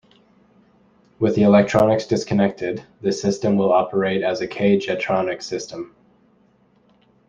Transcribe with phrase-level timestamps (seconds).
[1.19, 5.95] With the electronics disconnected, this system will operate as a K-Jetronic system.